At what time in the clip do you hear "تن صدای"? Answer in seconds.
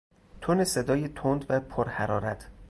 0.41-1.07